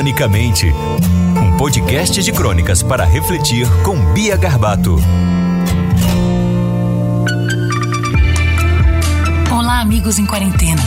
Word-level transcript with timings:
Cronicamente. 0.00 0.64
Um 1.36 1.58
podcast 1.58 2.22
de 2.22 2.32
crônicas 2.32 2.82
para 2.82 3.04
refletir 3.04 3.68
com 3.82 4.00
Bia 4.14 4.34
Garbato. 4.34 4.96
Olá, 9.52 9.80
amigos 9.80 10.18
em 10.18 10.24
quarentena. 10.24 10.80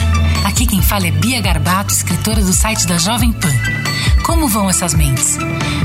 Aqui 0.44 0.66
quem 0.66 0.82
fala 0.82 1.06
é 1.06 1.12
Bia 1.12 1.40
Garbato, 1.40 1.94
escritora 1.94 2.42
do 2.42 2.52
site 2.52 2.88
da 2.88 2.98
Jovem 2.98 3.30
Pan. 3.30 3.52
Como 4.24 4.48
vão 4.48 4.68
essas 4.68 4.94
mentes? 4.94 5.38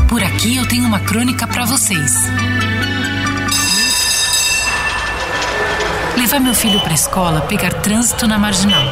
Por 0.08 0.24
aqui 0.24 0.58
eu 0.58 0.68
tenho 0.68 0.86
uma 0.86 1.00
crônica 1.00 1.46
para 1.46 1.66
vocês. 1.66 2.12
Levar 6.18 6.40
meu 6.40 6.56
filho 6.56 6.80
para 6.80 6.94
a 6.94 6.96
escola, 6.96 7.42
pegar 7.42 7.76
trânsito 7.76 8.28
na 8.28 8.40
marginal. 8.40 8.84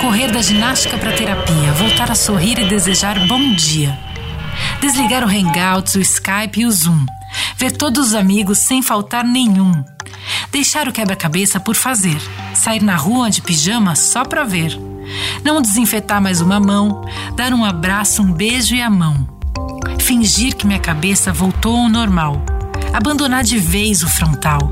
Correr 0.00 0.30
da 0.30 0.42
ginástica 0.42 0.98
para 0.98 1.12
terapia, 1.12 1.72
voltar 1.72 2.10
a 2.10 2.14
sorrir 2.14 2.58
e 2.58 2.68
desejar 2.68 3.26
bom 3.26 3.54
dia. 3.54 3.98
Desligar 4.80 5.24
o 5.24 5.28
Hangouts, 5.28 5.94
o 5.94 6.00
Skype 6.00 6.60
e 6.60 6.66
o 6.66 6.70
Zoom. 6.70 7.04
Ver 7.56 7.72
todos 7.72 8.08
os 8.08 8.14
amigos 8.14 8.58
sem 8.58 8.82
faltar 8.82 9.24
nenhum. 9.24 9.84
Deixar 10.52 10.86
o 10.88 10.92
quebra-cabeça 10.92 11.58
por 11.58 11.74
fazer. 11.74 12.18
Sair 12.54 12.82
na 12.82 12.96
rua 12.96 13.30
de 13.30 13.42
pijama 13.42 13.94
só 13.94 14.24
para 14.24 14.44
ver. 14.44 14.78
Não 15.42 15.60
desinfetar 15.60 16.20
mais 16.20 16.40
uma 16.40 16.60
mão. 16.60 17.04
Dar 17.36 17.52
um 17.52 17.64
abraço, 17.64 18.22
um 18.22 18.32
beijo 18.32 18.74
e 18.74 18.82
a 18.82 18.90
mão. 18.90 19.26
Fingir 19.98 20.54
que 20.56 20.66
minha 20.66 20.78
cabeça 20.78 21.32
voltou 21.32 21.76
ao 21.76 21.88
normal. 21.88 22.44
Abandonar 22.92 23.42
de 23.42 23.58
vez 23.58 24.02
o 24.02 24.08
frontal 24.08 24.70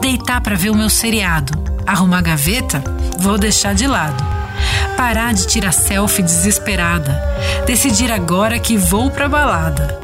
Deitar 0.00 0.40
para 0.40 0.56
ver 0.56 0.70
o 0.70 0.76
meu 0.76 0.88
seriado. 0.88 1.52
Arrumar 1.86 2.22
gaveta? 2.22 2.82
Vou 3.18 3.38
deixar 3.38 3.74
de 3.74 3.86
lado. 3.86 4.27
Parar 4.98 5.32
de 5.32 5.46
tirar 5.46 5.70
selfie 5.70 6.24
desesperada. 6.24 7.22
Decidir 7.64 8.10
agora 8.10 8.58
que 8.58 8.76
vou 8.76 9.08
pra 9.12 9.28
balada. 9.28 9.96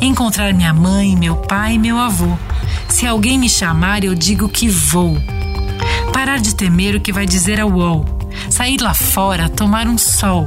Encontrar 0.00 0.54
minha 0.54 0.72
mãe, 0.72 1.14
meu 1.14 1.36
pai 1.36 1.74
e 1.74 1.78
meu 1.78 1.98
avô. 1.98 2.38
Se 2.88 3.06
alguém 3.06 3.38
me 3.38 3.50
chamar, 3.50 4.02
eu 4.02 4.14
digo 4.14 4.48
que 4.48 4.66
vou. 4.66 5.18
Parar 6.10 6.38
de 6.38 6.54
temer 6.54 6.96
o 6.96 7.00
que 7.02 7.12
vai 7.12 7.26
dizer 7.26 7.60
a 7.60 7.66
UOL. 7.66 8.06
Sair 8.48 8.80
lá 8.80 8.94
fora, 8.94 9.46
tomar 9.46 9.86
um 9.86 9.98
sol. 9.98 10.44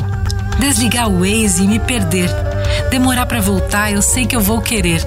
Desligar 0.60 1.08
o 1.08 1.20
Waze 1.20 1.64
e 1.64 1.68
me 1.68 1.78
perder. 1.78 2.32
Demorar 2.90 3.28
para 3.28 3.42
voltar, 3.42 3.94
eu 3.94 4.02
sei 4.02 4.26
que 4.26 4.36
eu 4.36 4.42
vou 4.42 4.60
querer. 4.60 5.04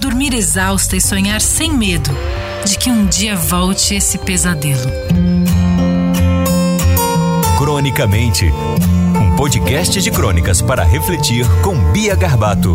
Dormir 0.00 0.34
exausta 0.34 0.96
e 0.96 1.00
sonhar 1.00 1.40
sem 1.40 1.72
medo 1.72 2.10
de 2.66 2.76
que 2.76 2.90
um 2.90 3.06
dia 3.06 3.36
volte 3.36 3.94
esse 3.94 4.18
pesadelo. 4.18 4.90
Cronicamente, 7.94 8.52
um 9.20 9.36
podcast 9.36 10.02
de 10.02 10.10
crônicas 10.10 10.60
para 10.60 10.82
refletir 10.82 11.46
com 11.62 11.76
Bia 11.92 12.16
Garbato. 12.16 12.74